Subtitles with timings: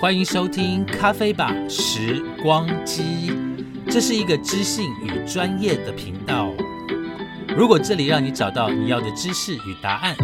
[0.00, 3.02] 欢迎收听《咖啡吧时光机》，
[3.90, 6.52] 这是一个知性与专业的频道。
[7.56, 10.14] 如果这里让你找到你要的知识与答案，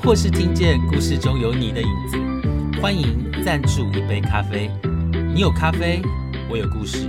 [0.00, 2.16] 或是听见故事中有你的影子，
[2.80, 4.70] 欢迎赞助一杯咖啡。
[5.34, 6.00] 你有咖啡，
[6.48, 7.08] 我有故事。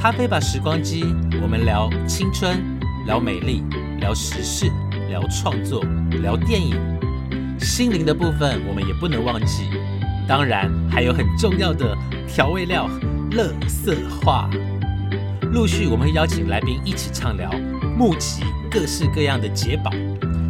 [0.00, 1.04] 咖啡吧时光机，
[1.42, 2.58] 我们聊青春，
[3.04, 3.62] 聊美丽，
[4.00, 4.64] 聊时事，
[5.10, 5.84] 聊创作，
[6.22, 6.74] 聊电影。
[7.58, 9.68] 心灵的部分我们也不能忘记，
[10.28, 12.88] 当然还有很重要的调味料——
[13.32, 14.48] 乐色话。
[15.52, 17.50] 陆续我们会邀请来宾一起畅聊，
[17.96, 19.90] 募集各式各样的解宝。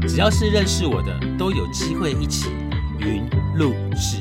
[0.06, 2.50] 只要是认识我的，都有机会一起
[2.98, 3.24] 云
[3.56, 4.20] 录制。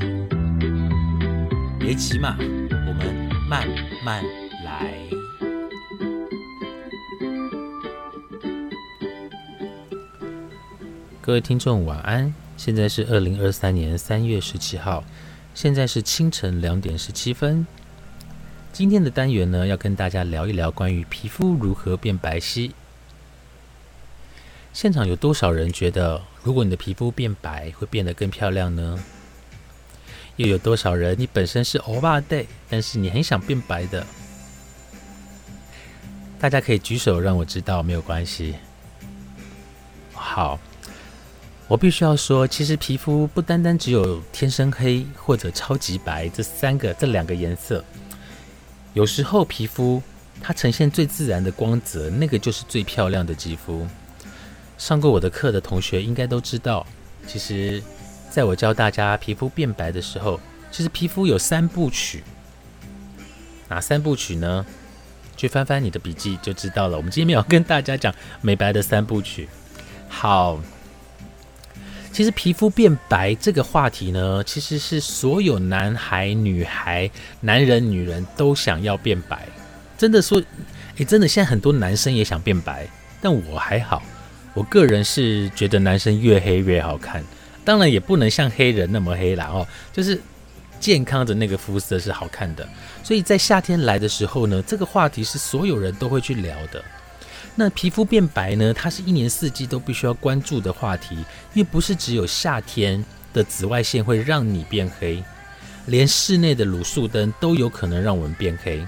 [1.80, 3.68] 别急嘛，我们慢
[4.06, 4.24] 慢
[4.64, 4.94] 来。
[11.22, 15.04] 各位听众晚安，现在是二零二三年三月十七号，
[15.62, 17.68] 现在是清晨两点十七分。
[18.72, 22.72] 今天的单元呢，要跟大家聊一聊关于皮肤如何变白皙。
[24.72, 28.98] 现场有多少人觉得，如果你的皮肤变白，会变得更漂亮呢？
[30.38, 34.08] 又有多少人，你本身是欧巴 day，但是你很想变白的？
[36.40, 38.56] 大家可以举手让我知道，没有关系。
[40.14, 40.58] 好，
[41.70, 47.86] 我必须要说，其实皮肤不单单只有天生黑或者超级白这三个、这两个颜色。
[48.96, 50.02] 有时候皮肤
[50.42, 53.86] 它呈现最自然的光泽，那个就是最漂亮的肌肤。
[54.80, 56.84] 上过我的课的同学应该都知道，
[57.28, 57.84] 其实
[58.32, 60.40] 在我教大家皮肤变白的时候，
[60.72, 62.24] 其实皮肤有三部曲。
[63.68, 64.66] 哪三部曲呢？
[65.38, 66.98] 去翻翻你的笔记就知道了。
[66.98, 69.48] 我们今天要跟大家讲美白的三部曲。
[70.08, 70.60] 好。
[72.12, 77.10] 其实皮肤变白这个话题呢，其实是所有男孩、女孩、
[77.40, 79.48] 男人、女人都想要变白。
[79.98, 80.42] 真的说，
[80.98, 82.88] 诶，真的现在很多男生也想变白，
[83.22, 84.02] 但我还好。
[84.54, 87.24] 我个人是觉得男生越黑越好看，
[87.64, 90.20] 当然也不能像黑人那么黑啦哦，就是
[90.80, 92.68] 健康的那个肤色是好看的。
[93.04, 96.84] 所以在夏天来的时候呢，这个话题是所有人都会去聊的。
[97.56, 98.74] 那皮肤变白呢？
[98.74, 101.16] 它是一年四季都必须要关注的话题，
[101.54, 105.22] 因为不是只有夏天的紫外线会让你变黑，
[105.88, 108.86] 连室内的卤素灯都有可能让我们变黑。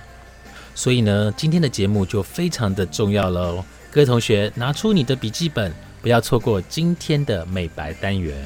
[0.74, 8.38] 所以呢，今天的节目就非常的重要了哦，各位同学拿出你的笔记本，不要错过今天的美白单元。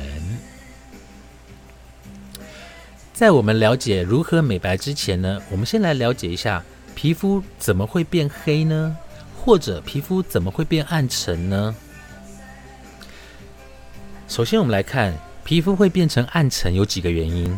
[3.13, 6.63] 在我们了解如何美白之前呢，我们先来了解一下
[6.95, 8.97] 皮肤怎么会变黑呢？
[9.45, 11.75] 或者皮肤怎么会变暗沉呢？
[14.27, 15.13] 首先，我们来看
[15.43, 17.55] 皮肤会变成暗沉有几个原因。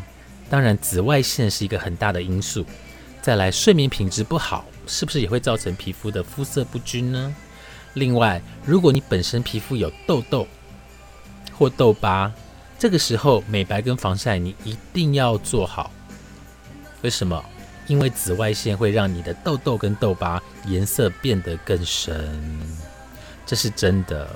[0.49, 2.65] 当然，紫外线是一个很大的因素。
[3.21, 7.33] 再来，睡眠品质不好，是不是也会造成皮肤的肤色不均呢？
[7.93, 10.45] 另外，如果你本身皮肤有痘痘
[11.53, 12.29] 或痘疤，
[12.77, 15.89] 这个时候美白跟防晒你一定要做好。
[17.01, 17.41] 为什么？
[17.87, 22.37] 因为紫外线会让你的痘痘跟痘疤颜色变得更深，
[23.45, 24.27] 这是真的。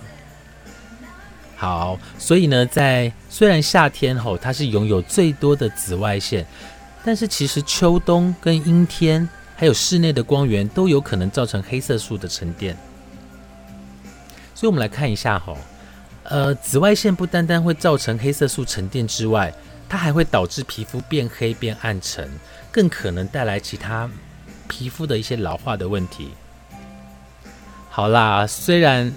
[1.56, 6.46] 好，所以呢，在虽然夏天吼它是拥有最多的紫外线，
[7.04, 12.76] 但是其实秋冬跟阴天还有室内的光源都有可能造成黑色素的沉淀。
[14.56, 15.56] 所以我们来看一下吼，
[16.24, 19.54] 呃，紫外线不单单会造成黑色素沉淀之外，
[19.92, 22.32] 它还会导致皮肤变黑变暗沉。
[22.72, 24.10] 更可能带来其他
[24.70, 26.30] 皮肤的一些老化的问题。
[27.90, 29.14] 好啦，虽然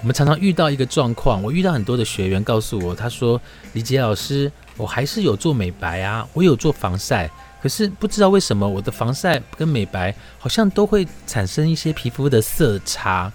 [0.00, 3.40] 我们常常遇到一个状况，我遇到很多的学员告诉我，他说
[3.74, 7.28] ：“李杰老师，我还是有做美白啊，我有做防晒，
[7.60, 13.32] 可是不知道为什么我的防晒跟美白好像都会产生一些皮肤的色差。”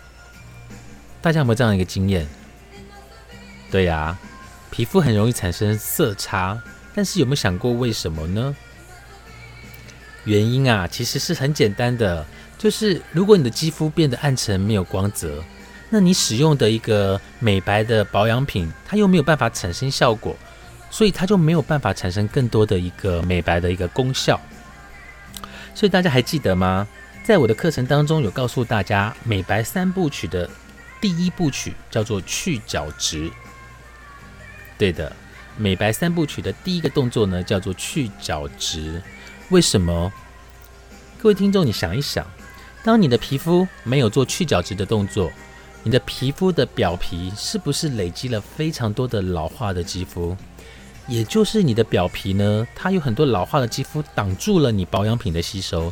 [1.22, 2.26] 大家有没有这样一个经验？
[3.70, 4.18] 对呀，
[4.72, 6.62] 皮肤很容易产生色差，
[6.94, 8.56] 但是有没有想过为什么呢？
[10.26, 12.26] 原因啊，其实是很简单的，
[12.58, 15.44] 就是如果你的肌肤变得暗沉、没有光泽，
[15.90, 20.36] 那你使用的一个美白的保养品，它又没有办法产生效果，
[20.92, 24.40] 所以它就没有办法产生更多的一个美白的一个功效。
[25.74, 26.88] 所以大家还记得吗？
[27.24, 30.50] 在我的课程当中有告诉大家，美白三部曲的
[31.00, 33.32] 第一部曲叫做去角质。
[34.80, 35.14] 对的，
[35.58, 39.04] 美白三部曲的第一个动作呢，叫做去角质。
[39.50, 40.12] 为什么？
[41.22, 42.26] 各位听众，你想一想，
[42.82, 45.30] 当你的皮肤没有做去角质的动作，
[45.84, 50.38] 你的皮肤的表皮是不是累积了非常多的老化的肌肤？
[51.10, 55.92] 也就是你的表皮呢，它有很多老化的肌肤挡住了你保养品的吸收。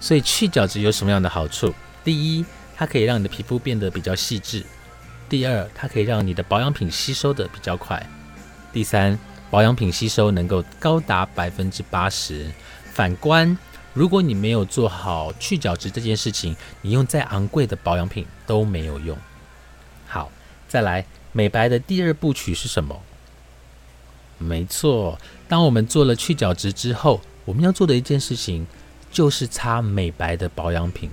[0.00, 1.74] 所以去角质有什么样的好处？
[2.02, 4.62] 第一，它可以让你的皮肤变得比较细致；
[5.28, 7.98] 第二，它可以让你的保养品吸收的比较快；
[8.72, 9.18] 第三，
[9.50, 12.50] 保养品吸收能够高达百分之八十。
[12.92, 13.56] 反观，
[13.92, 19.16] 如果你没有做好去角质这件事情，你用再昂贵的保养品都没有用。
[20.06, 20.30] 好，
[20.68, 23.00] 再来，美白的第二部曲是什么？
[24.38, 25.18] 没错，
[25.48, 28.66] 当我们做了去角质之后，我们要做的一件事情。
[29.08, 31.08] 就是擦美白的保养品。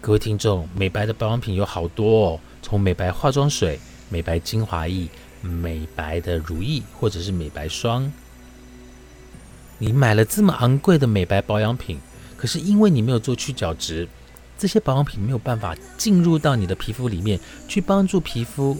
[0.00, 3.78] 各位听众，美白的保养品有好多哦，从美白化妆水、
[4.08, 5.08] 美白精华液、
[5.40, 8.12] 美白的乳液，或者是美白霜。
[9.78, 11.98] 你买了这么昂贵的美白保养品，
[12.36, 14.06] 可是因为你没有做去角质，
[14.58, 18.76] 这些保养品没有办法进入到你的皮肤里面去帮助皮肤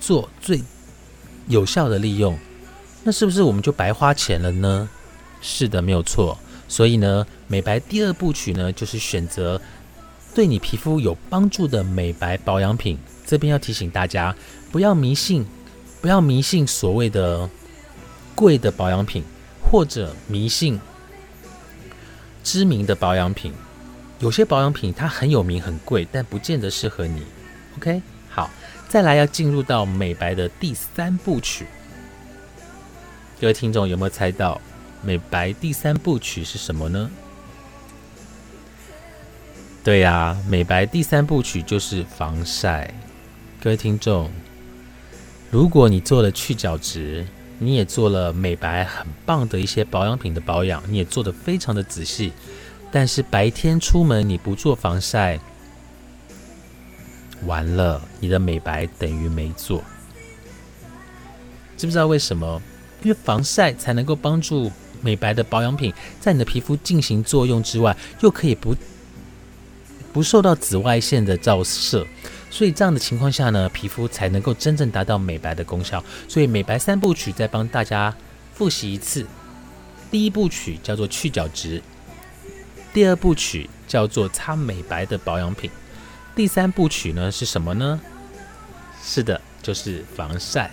[0.00, 0.60] 做最
[1.46, 2.36] 有效的利用，
[3.04, 4.88] 那是不是我们就白花钱了呢？
[5.40, 6.36] 是的，没有错。
[6.66, 9.60] 所以呢，美白第二部曲呢，就是选择
[10.34, 12.98] 对你皮肤有帮助的美白保养品。
[13.24, 14.34] 这边要提醒大家，
[14.70, 15.46] 不要迷信，
[16.00, 17.48] 不要迷信所谓的
[18.34, 19.22] 贵的保养品，
[19.62, 20.78] 或者迷信
[22.42, 23.52] 知名的保养品。
[24.18, 27.22] 有些保养品它很有名很贵，但不见得适合你。
[27.78, 28.50] OK，好，
[28.88, 31.66] 再来要进入到美白的第三部曲。
[33.40, 34.60] 各位听众有没有猜到？
[35.02, 37.10] 美白第三部曲是什么呢？
[39.84, 42.94] 对呀，美白第三部曲就是防晒。
[43.62, 44.30] 各位听众，
[45.50, 47.26] 如果你做了去角质，
[47.58, 52.32] 你也做了美白很棒的一些保养品的保养，你也做的非常的仔细，
[52.90, 55.38] 但是白天出门你不做防晒，
[57.44, 59.84] 完了，你的美白等于没做。
[61.76, 62.62] 知不知道为什么？
[63.02, 64.72] 因为防晒才能够帮助。
[65.02, 68.74] 美白的保养品在你的皮肤进行作用之外，又可以不
[70.14, 72.06] 不受到紫外线的照射，
[72.48, 76.02] 所以这样的情况下呢，皮肤才能够真正达到美白的功效。
[76.28, 78.14] 所以美白三部曲再帮大家
[78.54, 79.26] 复习一次：
[80.12, 81.82] 第一部曲叫做去角质，
[82.92, 85.68] 第二部曲叫做擦美白的保养品，
[86.36, 88.00] 第三部曲呢是什么呢？
[89.02, 90.70] 是的，就是防晒。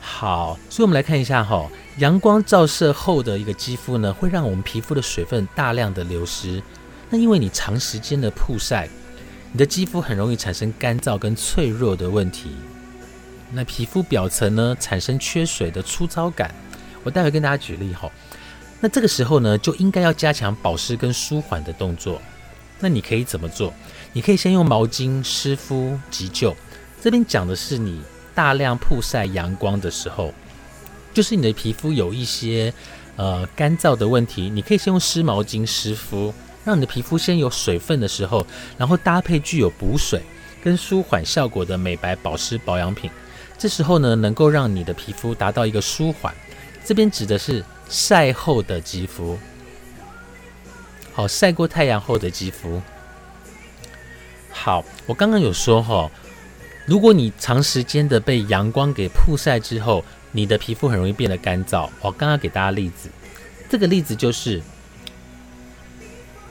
[0.00, 1.68] 好，所以我们来看一下哈，
[2.00, 6.62] 阳光照射后的一个肌肤呢，会让我们皮肤的水分大量的流失。
[7.10, 8.88] 那因为你长时间的曝晒，
[9.52, 12.52] 你的肌肤很容易产生干燥跟脆弱的问题。
[13.52, 16.54] 那皮肤表层呢，产生缺水的粗糙感。
[17.02, 18.10] 我待会跟大家举例哈。
[18.80, 22.18] 那这个时候呢，就应该要加强保湿跟舒缓的动作。
[22.78, 23.74] 那你可以怎么做？
[24.14, 26.56] 你可以先用毛巾湿敷急救。
[26.98, 28.00] 这边讲的是你。
[28.32, 30.32] 大量曝晒阳光的时候，
[31.12, 32.72] 就是你的皮肤有一些
[33.16, 36.32] 呃干燥的问题，你可以先用湿毛巾湿敷，
[36.64, 38.46] 让你的皮肤先有水分的时候，
[38.78, 40.22] 然后搭配具有补水
[40.62, 43.10] 跟舒缓效果的美白保湿保养品，
[43.58, 46.34] 这时候呢，能够让你的皮肤达到一个舒缓。
[46.84, 49.38] 这边指的是晒后的肌肤，
[51.12, 52.80] 好，晒过太阳后的肌肤。
[54.50, 56.10] 好，我刚刚有说哈。
[56.86, 61.88] 如果你长时间的被阳光给曝晒之后，你的皮肤很容易变得干燥。
[62.00, 63.08] 我刚刚给大家例子，
[63.68, 64.62] 这个例子就是，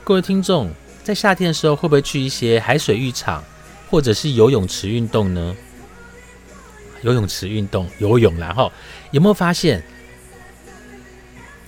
[0.04, 0.72] 各位听众
[1.02, 3.42] 在夏天的时候会不会去一些海水浴场
[3.88, 5.56] 或者是游泳池运动呢？
[7.02, 8.70] 游泳池运动游泳，然后
[9.10, 9.82] 有没有发现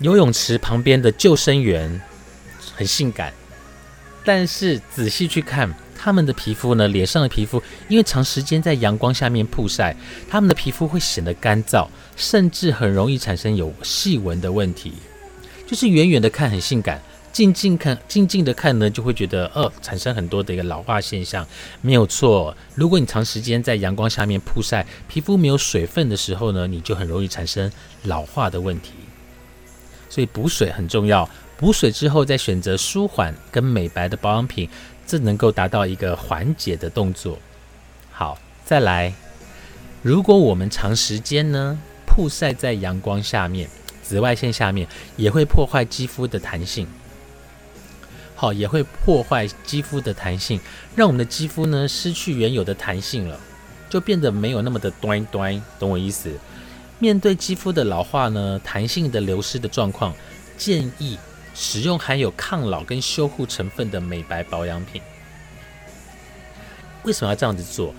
[0.01, 2.01] 游泳池旁边的救生员
[2.75, 3.33] 很性感？
[4.25, 5.75] 但是仔细去看。
[6.05, 9.95] 他们的皮肤呢，脸上的皮肤，因为长时间在阳光下面曝晒，
[10.29, 14.95] 他们的皮肤会显得干燥，甚至很容易产生有细纹的问题。
[15.65, 17.01] 就是远远的看很性感，
[17.33, 21.47] 近近看，近近的看呢，就会觉得，呃，产生很多的一个老化现象。
[21.81, 27.71] 没有错，如果你长时间在阳光下面曝晒，皮肤没有水分的时候呢，你就很容易产生
[28.03, 28.91] 老化的问题。
[30.11, 34.69] 所以补水很重要，补水之后再选择舒缓跟美白的保养品。
[35.13, 37.39] 这能够达到一个缓解的动作。
[38.11, 39.13] 好，再来，
[40.01, 43.69] 如果我们长时间呢曝晒在阳光下面，
[44.03, 44.89] 紫外线下面，
[45.19, 46.87] 也会破坏肌肤的弹性。
[48.35, 50.59] 好，也会破坏肌肤的弹性，
[50.97, 53.39] 让我们的肌肤呢失去原有的弹性了，
[53.91, 56.33] 就变得没有那么的端端，懂我意思？
[56.99, 60.15] 面对肌肤的老化呢，弹性的流失的状况，
[60.57, 61.19] 建议。
[61.55, 65.01] 使用含有抗老跟修护成分的美白保养品，
[67.05, 67.95] 为什么要这样子做？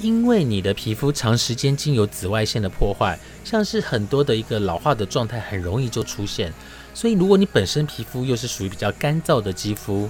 [0.00, 6.52] 因为你的皮肤长时间经由紫外线的破坏，像是很多的一个老化的状态，很容易就出现。
[6.94, 10.08] 所以，如果你本身皮肤又是属于比较干燥的肌肤，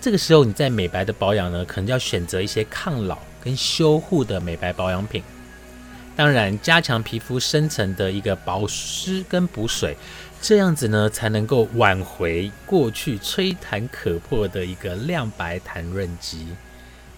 [0.00, 5.22] 这个时候你在美白的保养呢，可能要选择一些抗老跟修护的美白保养品。
[6.16, 9.94] 当然，加强皮肤深层的一个保湿跟补水，
[10.40, 16.46] 这样子呢，才能够挽回过去吹弹可破的一个亮白弹润肌。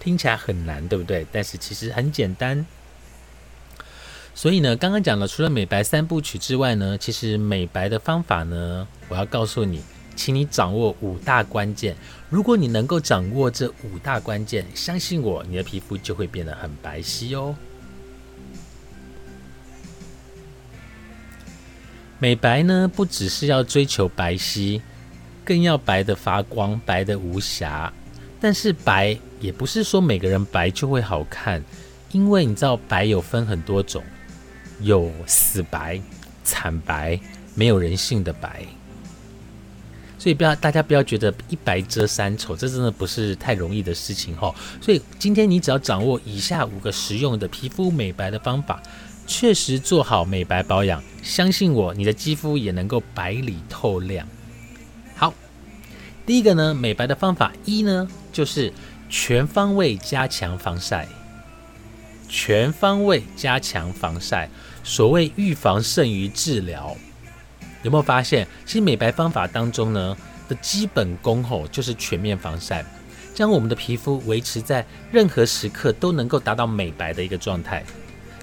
[0.01, 1.25] 听起来很难，对不对？
[1.31, 2.65] 但是其实很简单。
[4.35, 9.81] 所以呢，刚刚讲了，除了美白三部曲之外呢，其实美白的方法呢，我要告诉你，
[10.15, 11.95] 请你掌握五大关键。
[12.29, 17.55] 如果你能够掌握这五大关键，相信我，你的皮肤就会变得很白皙哦。
[22.21, 24.81] 美白呢，不只是要追求白皙，
[25.45, 27.91] 更要白的发光，白的无瑕。
[28.41, 31.63] 但是白也不是说每个人白就会好看，
[32.11, 34.03] 因为你知道白有分很多种，
[34.81, 35.99] 有死白、
[36.43, 37.17] 惨白、
[37.55, 38.65] 没有人性的白。
[40.17, 44.53] 所以不要大家不要觉得一白遮三丑，这真的不是太容易的事情哈。
[44.81, 48.83] 所以今天你只要掌握以下五个实用的皮肤美白的方法。
[49.29, 54.27] 确实做好美白保养，相信我，你的肌肤也能够白里透亮。
[55.15, 55.31] 好，
[56.25, 58.73] 第一个呢，美白的方法一呢，就是
[59.07, 61.07] 全方位加强防晒。
[62.27, 64.49] 全方位加强防晒，
[64.83, 66.97] 所谓预防胜于治疗。
[67.83, 70.17] 有没有发现，其实美白方法当中呢
[70.47, 72.83] 的基本功吼，就是全面防晒，
[73.35, 77.85] 将我们的皮肤维持在任何时刻都能够达到美白的一个状态。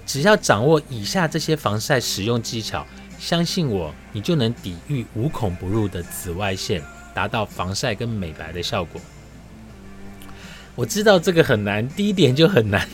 [0.07, 2.87] 只要掌握以下这些防晒使用技巧，
[3.19, 6.81] 相信我，你就能抵御无孔不入的紫外线，
[7.13, 9.01] 达到防晒跟美白的效果。
[10.75, 12.87] 我知道这个很难，第一点就很难，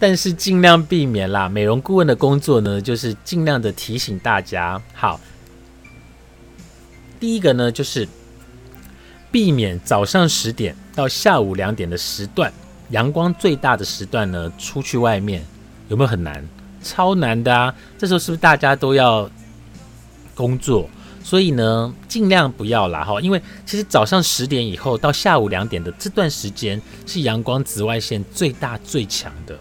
[0.00, 1.48] 但是尽量避免啦。
[1.48, 4.82] 美容顾问的工作呢，就是尽量的提醒大家。
[4.94, 5.20] 好，
[7.20, 8.08] 第一个呢，就是
[9.30, 12.52] 避免早上十点到下午两点的时段。
[12.90, 15.44] 阳光最大的时段呢，出去外面
[15.88, 16.46] 有没有很难？
[16.82, 17.74] 超难的啊！
[17.98, 19.30] 这时候是不是大家都要
[20.34, 20.88] 工作？
[21.22, 23.20] 所以呢，尽量不要啦哈。
[23.20, 29.58] 因为其实早上十点以后到下午两点的这段时间是阳光紫外线最大最强的。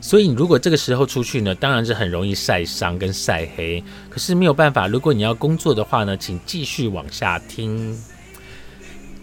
[0.00, 3.82] 所以你如果这个时候出去呢，当然是很容易晒伤跟晒黑。
[4.10, 7.96] 可是没有办法，如果你要工作的话呢，请继续往下听。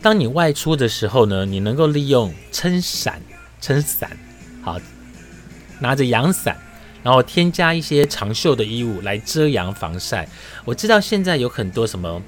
[0.05, 3.19] 当你外出的时候呢，你能够利用撑伞、
[3.59, 4.15] 撑伞，
[4.61, 4.79] 好，
[5.79, 6.55] 拿着阳伞，
[7.01, 10.29] 然后添加一些长袖的衣物来遮阳防晒。
[10.63, 12.21] 我知道现在有很多什么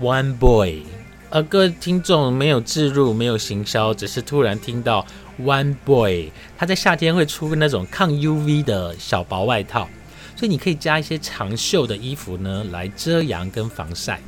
[0.00, 0.82] One Boy，
[1.30, 5.06] 呃，各位听众没有置入、没有行销，只是突然听到
[5.40, 9.88] One Boy，他在夏天会出那种抗 UV 的小薄外套，
[10.34, 14.20] 所以你可以加一些长袖的衣服呢，来遮阳跟防晒。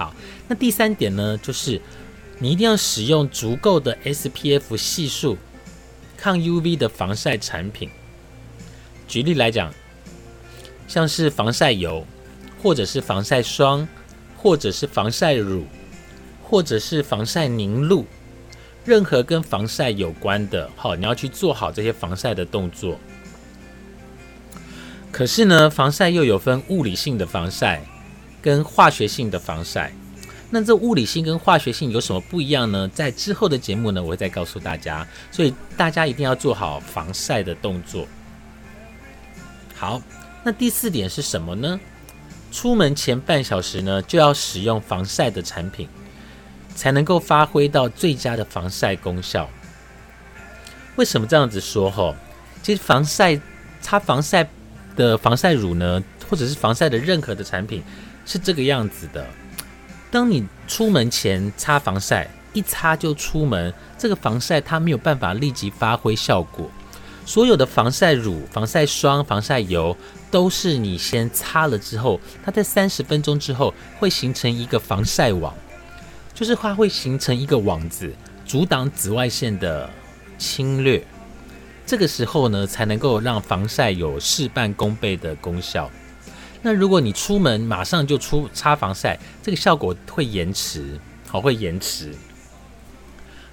[0.00, 0.14] 好，
[0.48, 1.78] 那第三点呢，就是
[2.38, 5.36] 你一定要使用足够的 SPF 系数、
[6.16, 7.90] 抗 UV 的防晒产品。
[9.06, 9.70] 举例来讲，
[10.88, 12.06] 像是防晒油，
[12.62, 13.86] 或者是防晒霜，
[14.38, 15.66] 或者是防晒乳，
[16.42, 18.06] 或者是防晒凝露，
[18.86, 22.98] 任何跟防晒有关的，好，你要去做好这些防晒的动作。
[25.12, 27.84] 可是呢，防晒又有分物理性的防晒。
[28.42, 29.92] 跟化学性的防晒，
[30.50, 32.88] 那这物理性跟化学性有什么不一样呢？
[32.94, 35.06] 在之后的节目呢，我会再告诉大家。
[35.30, 38.06] 所以大家一定要做好防晒的动作。
[39.76, 40.02] 好，
[40.42, 41.78] 那第四点是什么呢？
[42.50, 45.88] 出门前半小时呢，就要使用防晒的产品，
[46.74, 49.48] 才能够发挥到最佳的防晒功效。
[50.96, 51.88] 为什么这样子说？
[51.88, 52.16] 吼，
[52.62, 53.40] 其实防晒
[53.80, 54.48] 擦防晒
[54.96, 57.82] 的防晒乳呢，或者是防晒的任何的产品。
[58.24, 59.26] 是这个样子的，
[60.10, 66.70] 当你出门前擦防晒，一擦就出门，这个防晒它没有办法立即发挥效果。
[67.26, 69.96] 所有的防晒乳、防晒霜、防晒油
[70.30, 75.54] 都是你先擦了之后，它在三十分钟之后会形成一个防晒网，
[76.34, 78.12] 就是它会形成一个网子，
[78.44, 79.88] 阻挡紫外线的
[80.38, 81.04] 侵略。
[81.86, 85.88] 这个时候呢，才能够让防晒有事半功倍的功效。
[86.62, 92.14] 那如果你出门马上就出擦防晒，这个效果会延迟，好会延迟。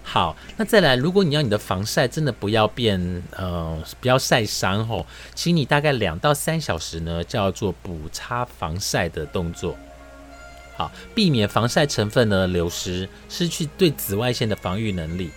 [0.04, 9.78] 好，那再来，如果你要你的防晒真的不要变，呃，不要晒伤吼，请你大概两到三小时呢，就要做补擦防晒的动作，
[10.78, 15.30] 好，避免防晒成分呢流失，失去对紫外线的防御能力。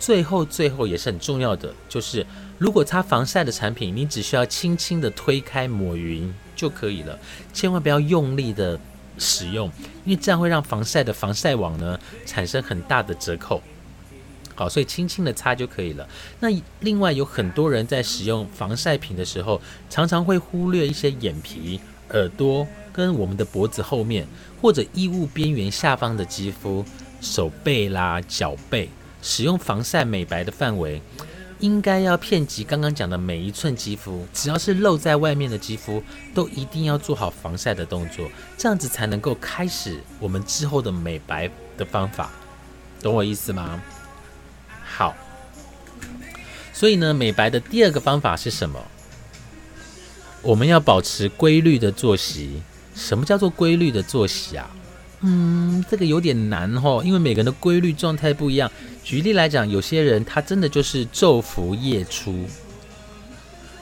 [0.00, 2.26] 最后最后也是很重要的，就是
[2.58, 7.18] 如果擦防晒的产品，你只需要轻轻的推开抹匀就可以了，
[7.54, 8.78] 千万不要用力的
[9.16, 9.66] 使用，
[10.04, 13.62] 因为这样会让防晒的防晒网呢产生很大的折扣。
[14.54, 16.06] 好，所以轻轻的擦就可以了。
[16.40, 16.48] 那
[16.80, 24.26] 另外有很多人在使用防晒品的时候，常常会忽略一些眼皮、耳朵跟我们的脖子后面，
[24.60, 26.84] 或者衣物边缘下方的肌肤、
[27.22, 28.90] 手背啦、脚背。
[29.22, 31.00] 使用防晒美白的范围，
[31.60, 36.02] 应该要遍及刚刚讲的每一寸肌肤，只要是露在外面的肌肤，
[36.34, 42.30] 都一定要做好防晒的动作，这样子才能够开始我们之后的美白的方法，
[43.02, 43.80] 懂我意思吗？
[44.84, 45.14] 好，
[46.72, 48.82] 所以呢，美白的第二个方法是什么？
[50.42, 52.62] 我们要保持规律的作息。
[52.92, 54.68] 什么叫做规律的作息啊？
[55.22, 58.70] 嗯，这个有点难哦，因为每个人的规律状态不一样。
[59.04, 62.46] 举例来讲，有些人他真的就是昼伏夜出，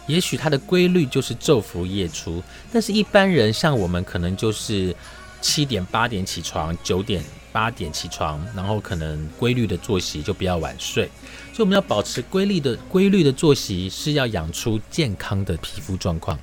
[0.08, 2.42] 也许他的规律就是昼伏夜出。
[2.72, 4.94] 但是，一般人像我们，可能就是
[5.40, 11.08] 七点八点起床，九点八点起床，然后可能规律的作息就比较晚睡。
[11.52, 16.36] 所以，我们要保持规律的规律的作息，是要养出健康的皮肤状况。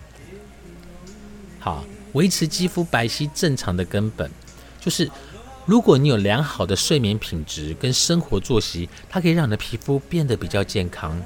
[1.59, 1.83] 好，
[2.13, 4.31] 维持肌肤白皙正常的根本。
[4.85, 5.09] 就是，
[5.65, 11.19] 如果你有良好的睡眠品质跟生活作息，它可以让你的皮肤变得比较健康。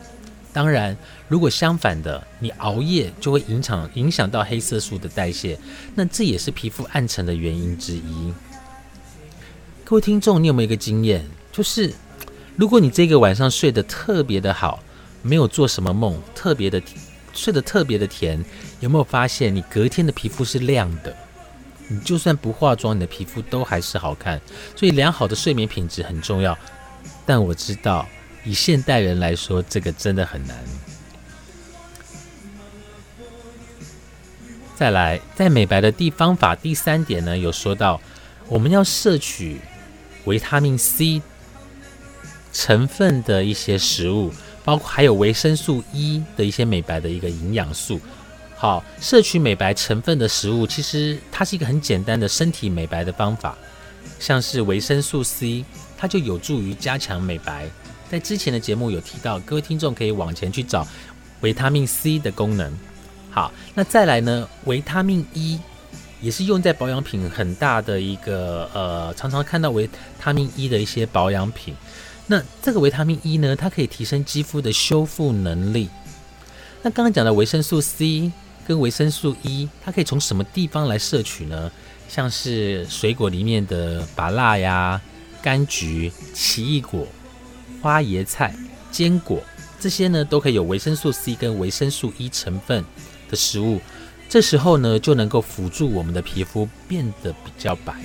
[0.53, 0.95] 当然，
[1.27, 5.59] 如果相反的，你熬夜就会影响影响到黑色素的代谢，
[5.93, 8.33] 那这也是皮肤暗沉的原因之一。
[9.83, 11.27] 各位听众，你有没有一个经验？
[11.51, 11.93] 就是
[12.55, 14.79] 如果你这个晚上睡得特别的好，
[15.21, 16.81] 没有做什么梦，特别的
[17.33, 18.41] 睡得特别的甜，
[18.79, 21.13] 有没有发现你隔天的皮肤是亮的？
[21.89, 24.39] 你就算不化妆，你的皮肤都还是好看。
[24.75, 26.57] 所以良好的睡眠品质很重要。
[27.25, 28.07] 但我知道，
[28.45, 30.57] 以现代人来说，这个真的很难。
[34.75, 37.99] 再来，在美白的地方法第三点呢，有说到
[38.47, 39.59] 我们要摄取
[40.25, 41.21] 维他命 C
[42.53, 44.31] 成分的一些食物，
[44.63, 47.99] 包括还有维生素 E 的一些美白的一个营养素。
[48.61, 53.57] 好，摄取美白成分的食物，其实它是一个很简单的身体美白的方法。
[54.19, 55.63] 像是维生素 C，
[55.97, 57.69] 它就有助于加强美白。
[58.11, 60.85] 在之前的节目有提到，各位听众可以往前去找
[61.39, 62.77] 维他命 C 的功能。
[63.31, 65.57] 好，那再来呢，维他命 E
[66.19, 71.73] 也是用在保养品很大的一个呃，常常看到维他命 E 的一些保养品。
[72.27, 75.87] 那这个维他命 E 呢，它可以提升肌肤的修复能力。
[76.81, 78.29] 那刚刚讲的维生素 C。
[78.69, 81.71] 跟维生素 E，它可以从什么地方来摄取呢？
[82.07, 85.01] 像是水果里面的芭辣呀、
[85.41, 87.07] 柑橘、奇异果、
[87.81, 88.53] 花椰菜、
[88.91, 89.41] 坚果，
[89.79, 92.85] 这些呢都可以有维生素 C 跟维生素 E 成分
[93.27, 93.81] 的食物。
[94.29, 97.95] 这时候呢就能够辅助我们的皮肤变得比较白。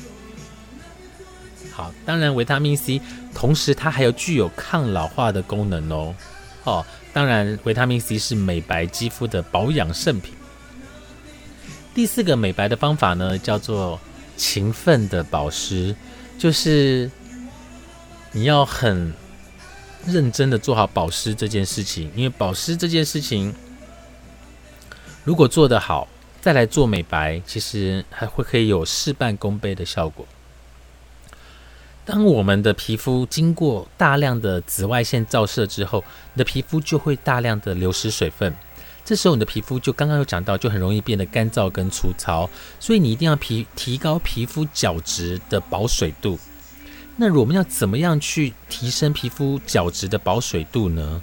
[1.73, 3.03] 好，当然维他命 C
[3.35, 6.15] 同时它还有具有抗老化的功能哦。
[6.65, 10.33] 哦，当然维他命 C 是美白肌肤的保养圣品。
[11.95, 14.01] 第四个美白的方法呢，叫做
[14.37, 15.95] 勤奋的保湿，
[16.37, 17.09] 就是
[18.33, 19.15] 你要很
[20.05, 22.11] 认真的做好保湿这件事情。
[22.17, 23.55] 因为保湿这件事情，
[25.23, 26.09] 如果做得好，
[26.41, 30.27] 再来做美白，其实还会可以有事半功倍的效果。
[32.05, 36.03] 当我们的皮肤经过大量的紫外线照射之后，
[36.35, 38.53] 你的皮肤就会大量的流失水分。
[39.05, 42.49] 这时候你的皮肤就刚刚有讲到，就很容易变得干燥跟粗糙，
[42.81, 46.39] 所以你一定要皮提高皮肤角质的保水度。
[47.17, 51.21] 那我们要怎么样去提升皮肤角质的保水度呢？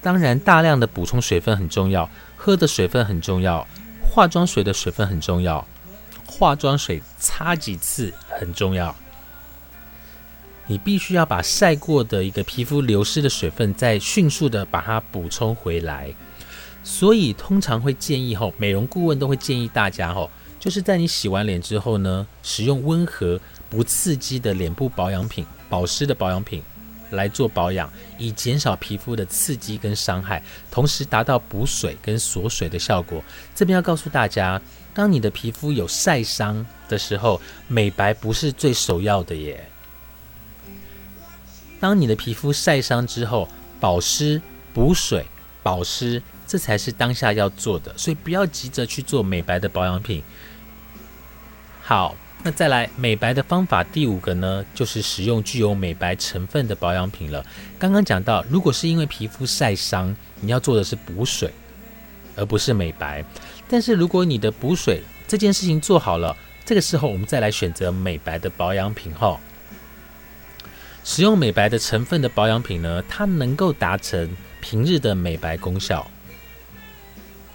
[0.00, 3.66] 当然，大量的补充水分很重要，喝的水分很重要，
[4.00, 5.66] 化妆水的水分很重要，
[6.24, 8.94] 化妆水擦几次很重要。
[10.68, 16.14] 你必须要把晒过的一个皮肤流失的水分，再迅速的把它补充回来。
[16.88, 26.62] 所以通常会建议吼，美容顾问都会建议大家吼，就是在你洗完脸之后呢，使用温和不刺激的脸部保养品、保湿的保养品
[27.10, 33.20] 来做保养，以减少皮肤的刺激跟伤害，同时达到补水跟锁水的效果。
[33.52, 34.62] 这边要告诉大家，
[34.94, 39.68] 当你的皮肤有晒伤的时候，美白不是最首要的耶。
[41.80, 43.48] 当你的皮肤晒伤之后，
[43.80, 44.40] 保湿、
[44.72, 45.26] 补水、
[45.64, 46.22] 保湿。
[46.46, 50.22] 这才是当下要做的，所以不要急着去做美白的保养品。
[51.82, 57.44] 好，那再来美白的方法，第五个呢，就是使用具有美白成分的保养品了。
[57.78, 61.52] 刚刚讲到，如果是因为皮肤晒伤，你要做的是补水，
[62.36, 63.24] 而不是美白。
[63.68, 69.38] 但是如果你的补水这件事情做好了，这个时候我们再来选择美白的保养品哈，
[71.04, 74.28] 使用美白的成分的保养品呢，它能够达成
[74.60, 76.08] 平日的美白功效，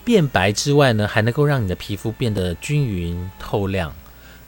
[0.04, 3.94] 变白之外呢，还能够让你的皮肤变得均匀透亮。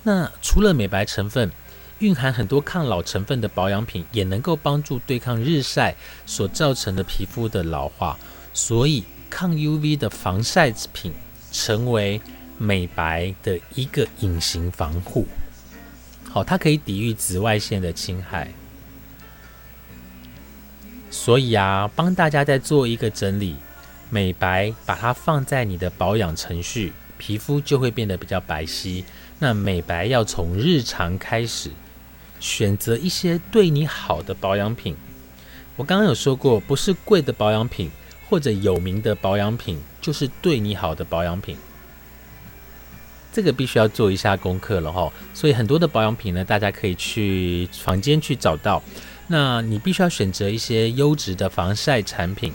[0.03, 1.51] 那除了美白成分，
[1.99, 8.17] 蕴含很多抗老成分的保养品，也能够帮助对抗日晒所造成的皮肤的老化。
[8.53, 11.13] 所以，抗 UV 的防晒品
[11.51, 12.19] 成为
[12.57, 15.27] 美白的一个隐形防护。
[16.29, 18.51] 好，它可以抵御紫外线的侵害。
[21.09, 23.55] 所以啊，帮大家再做一个整理，
[24.13, 29.03] 美白把它放在你的保养程序，皮肤就会变得比较白皙。
[29.39, 31.71] 那美白要从日常开始，
[32.39, 34.95] 选择一些对你好的保养品。
[35.75, 37.89] 我刚刚有说过，不是贵的保养品
[38.29, 41.57] 或者有名的保养品，就是对你好的保养品。
[43.33, 45.11] 这个必须要做一下功课了哈。
[45.33, 48.83] 所以很多的保养品呢，大家可以去房间去找到。
[49.25, 52.53] 那你必须要选择一些优质的防晒产品，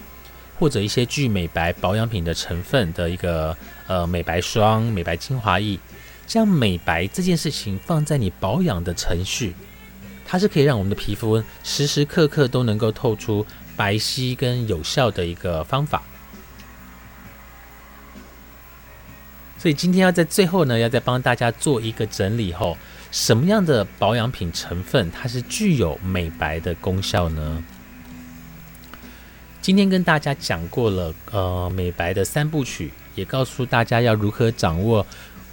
[0.59, 5.79] 或者一些具美白保养品的成分的一个呃美白霜、美白精华液。
[6.27, 9.55] 将美白这件事情放在你保养的程序，
[10.27, 16.03] 它是可以让我们的皮肤时时刻刻都能够透出白皙跟有效的一个方法。
[19.57, 22.77] 所以今天要在最后呢，要再帮大家做一个整理后，
[23.11, 27.65] 什么样的保养品成分它是具有美白的功效呢？
[29.69, 35.07] 今天跟大家讲过了，呃，美白的三部曲，也告诉大家要如何掌握。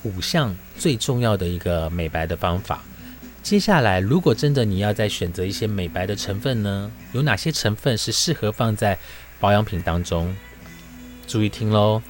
[0.03, 2.81] 五项最重要的一个美白的方法。
[3.43, 6.89] 接下来，如果真的你要再选择一些美白的成分呢？
[7.11, 8.97] 有哪些成分是适合放在
[9.37, 10.33] 保养品当中？
[11.27, 12.01] 注意听喽。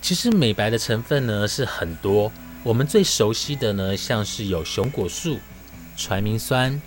[0.00, 5.38] 其实美白的成分呢是很多，我们最熟悉的呢，像是有熊果素、
[5.98, 6.80] 传明酸、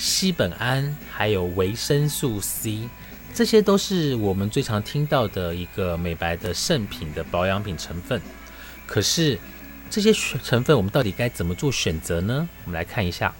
[0.00, 2.88] 西苯胺，还有维生素 C。
[3.34, 8.18] 这些都是我们最常听到的一个美白的圣品的保养品成分。
[8.86, 9.38] 可是
[9.90, 10.10] 这些
[10.42, 12.48] 成分我们到底该怎么做选择呢？
[12.64, 13.34] 我们来看一下。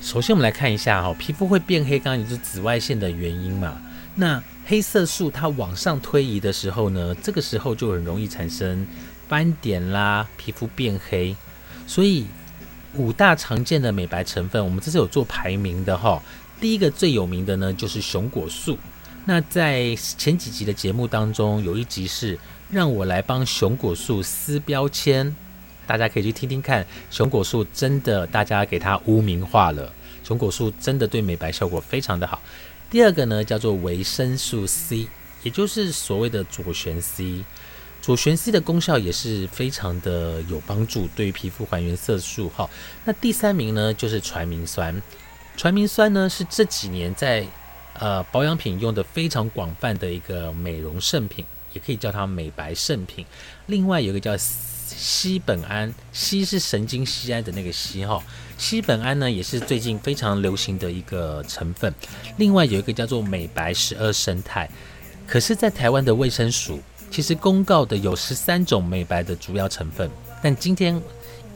[0.00, 3.78] 首先，我们来看一下哈，皮肤会变黑，刚刚也是紫外线的原因嘛。
[4.14, 8.86] 那黑色素它往上推移的时候呢，这个时候就很容易产生
[9.28, 11.36] 斑点啦，皮肤变黑。
[11.86, 12.26] 所以
[12.94, 16.20] 五大常见的美白成分，我们这是有做排名的哈。
[16.60, 18.76] 第一个最有名的呢，就是熊果素。
[19.24, 22.38] 那在前几集的节目当中，有一集是
[22.70, 25.34] 让我来帮熊果素撕标签，
[25.86, 26.84] 大家可以去听听看。
[27.10, 29.92] 熊果素真的，大家给它污名化了。
[30.24, 32.40] 熊果素真的对美白效果非常的好。
[32.90, 35.06] 第二个呢，叫做维生素 C，
[35.42, 37.44] 也就是所谓的左旋 C。
[38.00, 42.48] 左旋 C 的功效也是非常的有帮助，对于皮肤还原色素。
[42.48, 42.68] 哈，
[43.04, 45.00] 那第三名呢，就是传明酸。
[45.56, 47.46] 传明酸呢是这几年在
[47.98, 53.26] 呃保养品用的非常广泛的一个美容圣品，也可以叫它美白圣品。
[53.66, 58.22] 另外有一个叫西苯胺，西是神经酰胺的那个西哈，
[58.56, 61.94] 西苯胺呢也是最近非常流行的一个成分。
[62.38, 64.68] 另外有一个叫做美白十二生态，
[65.26, 70.10] 可是，在台湾的卫生署其实公告的有十三种美白的主要成分，
[70.42, 71.00] 但今天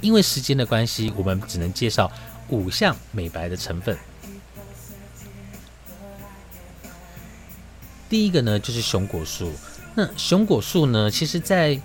[0.01, 2.11] 因为时间的关系，我们只能介绍。
[2.51, 3.97] 五项美白的成分，
[8.07, 9.51] 第一个呢就是熊果素。
[9.95, 11.81] 那熊果素呢，其实在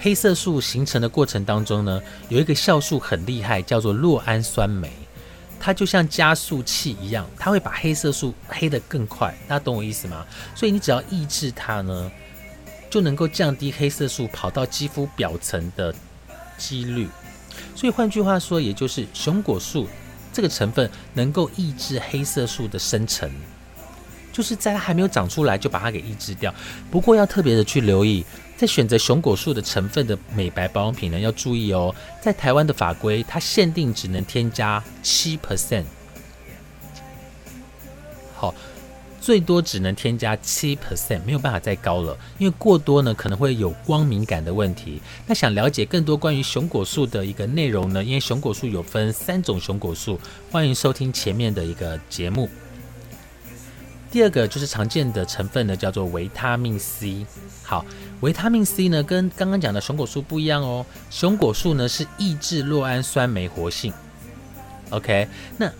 [0.00, 4.90] 黑色素形成的过程当中呢，有一个酵素很厉害，叫做酪氨酸酶，
[5.60, 9.36] 它就像加速器一样，它会把黑色素黑得更快。
[9.46, 10.24] 大家懂我意思吗？
[10.54, 12.10] 所以你只要抑制它呢，
[12.90, 15.94] 就能够降低黑色素跑到肌肤表层的
[16.58, 17.08] 几率。
[17.74, 19.86] 所以换句话说，也就是熊果素
[20.32, 23.30] 这个成分能够抑制黑色素的生成，
[24.32, 26.52] 就是在它还没有长出来就把它给抑制掉。
[26.90, 28.24] 不过要特别的去留意，
[28.56, 35.84] 在选择熊果素的成分的美白保养品呢，要注意哦，在台湾的法规，它限定只能添加七 percent。
[38.34, 38.54] 好。
[39.20, 45.00] 最多只能添加七 percent，没有办法再高了，因为过多呢可能会有光敏感的问题。
[45.26, 48.02] 那想了解更多关于熊果素的一个内容呢？
[48.02, 50.18] 因为熊果素有分三种熊果素，
[50.50, 52.48] 欢迎收听前面的一个节目。
[54.10, 57.24] 第二个就是常见的成分呢，叫做维他命 C。
[57.62, 57.84] 好，
[58.22, 60.84] 维他命 C 呢跟刚刚讲的熊果素不一样哦。
[61.10, 63.92] 熊果素呢是抑制酪氨酸酶活性。
[64.88, 65.28] OK，
[65.58, 65.70] 那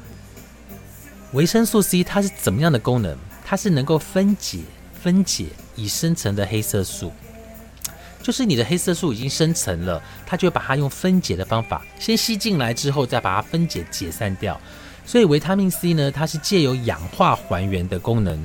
[1.32, 3.16] 维生素 C 它是怎么样的功能？
[3.50, 4.60] 它是能够分解
[5.02, 7.10] 分解已生成的黑色素，
[8.22, 14.60] 就是你的黑色素已经生成了，它就会把它用分解的方法先吸进来之后，再把它分解解散掉。
[15.04, 18.38] 所以维他命 C 呢，它是借由氧化还原的功能，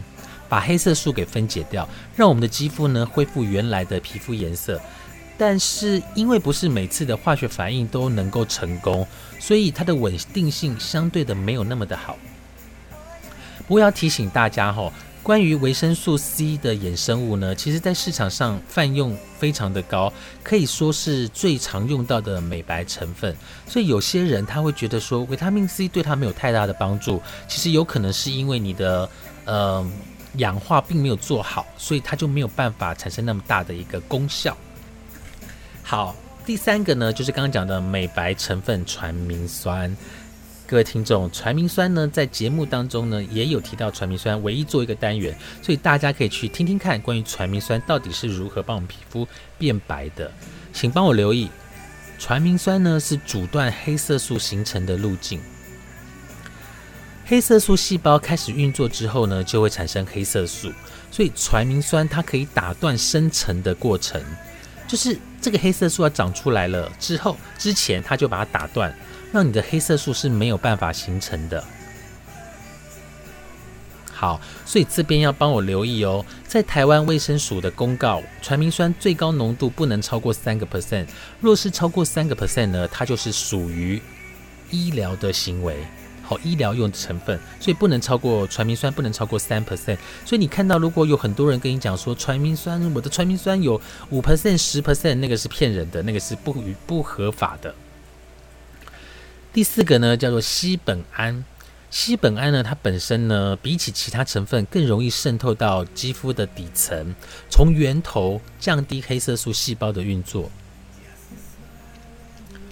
[0.49, 4.81] 把黑色素给分解掉，让我们的肌肤呢恢复原来的皮肤颜色。
[5.37, 9.07] 但是因为不是每次的化学反应都能够成功，
[9.39, 12.17] 所以它的稳定性相对的没有那么的好。
[13.67, 14.91] 不过要提醒大家哈，
[15.23, 23.35] 关于维生素 C 的衍生物呢，其实在市场上泛用非常的高，可以说是最常用到的美白成分。
[23.67, 29.09] 所以有些人他会觉得说，维他命 C 对他没有太大的帮助，其实有可能是因为你的
[29.45, 29.83] 呃
[30.37, 34.55] 氧化并没有做好，所以它就没有办法产生那么大的一个功效。
[35.81, 39.95] 好，第三个呢，就是刚刚讲的美白成分传明酸。
[40.67, 49.27] 各位听众，传明酸呢，在节目当中呢，也有提到传明酸，唯一做一个单元，所以大家可以去听听看，关于传明酸到底是如何帮我们皮肤
[49.59, 50.31] 变白的。
[50.73, 51.51] 请帮我留意，
[52.17, 55.39] 传明酸呢是阻断黑色素形成的路径。
[57.27, 60.71] 黑色素细胞开始运作之后呢，就会产生黑色素，
[61.11, 64.19] 所以传明酸它可以打断生成的过程，
[64.87, 68.91] 就是这个黑色素要长出来了之后，之前它就把它打断。
[69.31, 71.63] 让你的黑色素是没有办法形成的。
[74.11, 81.05] 好，所以这边要帮我留意哦，在台湾卫生署的公告，传明酸最高浓度不能超过三个 percent，
[81.41, 84.01] 若是超过三个 percent 呢，它就是属于
[84.71, 85.75] 医疗的行为，
[86.23, 89.97] 好，医疗用的成分，所以不能超过传明酸不能超过三 percent。
[90.23, 93.79] 所以你看到如果有很多人跟你讲说传明酸，我的传明酸有
[94.11, 96.55] 五 percent、十 percent，那个是骗人的，那个是不
[96.87, 97.75] 不合法的。
[99.55, 101.45] 第四个呢，叫做西苯胺。
[101.89, 107.15] 西苯胺呢，它本身呢，比起其他成分更容易渗透到肌肤的底层，
[107.49, 110.51] 从源头降低黑色素细胞的运作。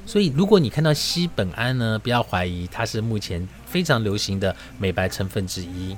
[0.06, 5.96] 所以，如果你看到西苯胺呢，不要怀疑，它是目前非常流行的美白成分之一。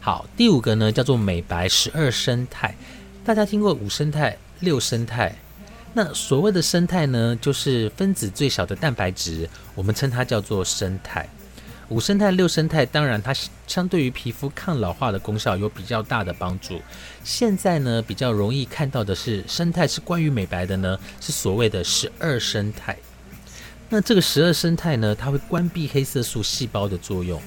[0.00, 2.74] 好，第五个呢，叫做美白十二生态。
[3.22, 5.36] 大家听过五生态、六生态？
[5.96, 11.28] 那所谓的生态呢，就是分子最小的蛋白质，我们称它叫做生态。
[11.88, 13.32] 五生态、六生态，当然它
[13.68, 16.80] 相对于皮肤抗老化的功效有比较大的帮助。
[17.22, 22.96] 现在呢，比较容易看到的是生态是关于美白的呢，是所谓的十二生态。
[23.88, 27.40] 那这个十二生态呢，它会关闭黑色素细胞的作用，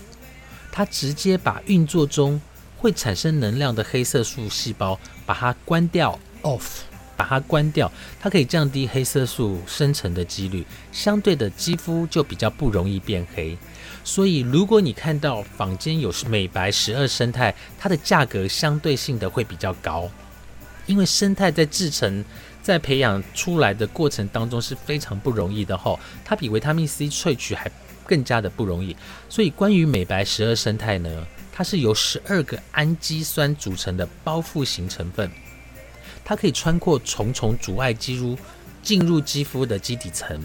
[0.72, 2.40] 它直接把运作中
[2.78, 6.87] 会产生能量的黑色素细胞把它关掉 （off）。
[7.18, 13.58] 把它关掉，它可以降低黑色素生成的几率，相对的肌肤就比较不容易变黑。
[14.04, 20.10] 所以，如果你看到坊间有美白十二生态，它的价格相对性的会比较高，
[20.86, 22.24] 因为生态在制成、
[22.62, 27.70] 在培养出来的过程当中是非常不容易的吼，它比维他命 C 萃取还
[28.06, 28.96] 更加的不容易。
[29.28, 35.30] 所以，关于美白十二生态呢，它是由十二个氨基酸组成的包覆型成分。
[36.28, 38.38] 它可以穿过重重阻碍，肌肤
[38.84, 40.38] 进入肌肤的基底层。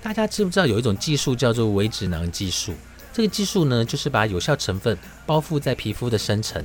[0.00, 2.72] 大家知不知道有一种技术叫做微脂囊技术？
[3.12, 6.64] 这个技术呢，就是把有效成分包覆在皮肤的深层，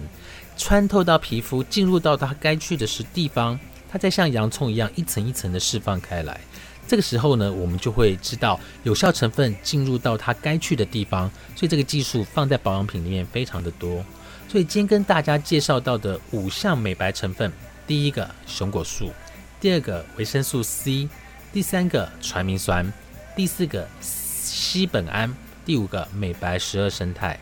[0.55, 6.39] 穿透到皮肤，进入到它该去的是地方，它再像洋葱一样一层一层的释放开来。
[6.87, 11.27] 这个时候呢，我们就会知道有效成分进入到它该去的地方。
[11.55, 14.05] 所以这个技术放在保养品里面非常的多。
[14.47, 17.51] 所以今天跟大家介绍到的五项美白成分。
[17.85, 19.11] 第一个熊果素，
[19.59, 21.07] 第二个维生素 C，
[21.51, 22.91] 第三个传明酸，
[23.35, 25.33] 第四个烯苯胺，
[25.65, 27.39] 第五个美白十二生态。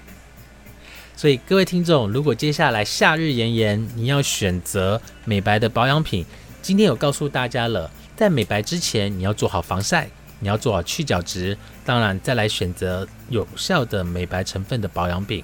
[1.15, 6.25] 所以各位听众，如果接下来夏日炎炎，你要选择美白的保养品，
[6.61, 15.43] 今天有告诉大家了，在美白之前，你要做好防晒，你要做好去角质，当然再来选择有效的美白成分的保养品。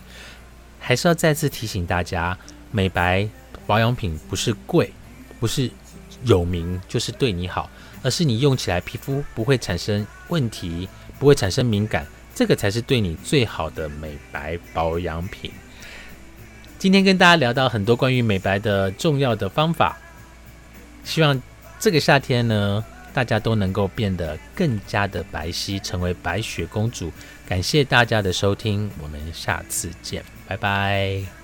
[0.80, 2.38] 还是要再次提醒大家，
[2.72, 3.30] 美白。
[3.68, 4.92] 保养品不是贵，
[5.40, 5.70] 不是
[6.24, 7.70] 有名就是对你好，
[8.02, 15.52] 而是你用起来皮肤不会产生问题，不会产生敏感，这个才是对你最好的美白保养品。
[16.80, 19.98] 今天跟大家聊到很多关于美白的重要的方法，
[21.04, 21.42] 希望
[21.80, 27.12] 这个夏天呢，大家都能够变得更加的白皙，成为白雪公主。
[27.48, 31.37] 感谢大家的收听，我们下次见，拜拜。